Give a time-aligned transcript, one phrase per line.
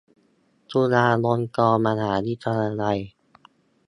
[0.71, 2.99] จุฬาลงกรณ์มหาวิทยาลัย